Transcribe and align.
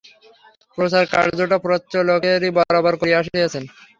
প্রচারকার্যটা 0.77 1.57
প্রাচ্য 1.65 1.93
লোকেরাই 2.09 2.51
বরাবর 2.57 2.93
করিয়া 3.01 3.19
আসিয়াছে। 3.21 3.59